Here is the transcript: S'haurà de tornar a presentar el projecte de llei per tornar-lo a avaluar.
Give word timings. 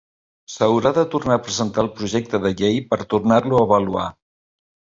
S'haurà 0.53 0.91
de 0.95 1.03
tornar 1.15 1.37
a 1.39 1.43
presentar 1.49 1.83
el 1.87 1.91
projecte 1.99 2.41
de 2.47 2.53
llei 2.63 2.81
per 2.95 3.01
tornar-lo 3.15 3.61
a 3.63 3.67
avaluar. 3.71 4.09